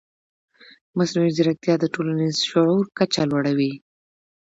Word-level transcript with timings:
مصنوعي 0.97 1.31
ځیرکتیا 1.37 1.75
د 1.79 1.85
ټولنیز 1.93 2.35
شعور 2.49 2.83
کچه 2.97 3.23
لوړوي. 3.31 3.73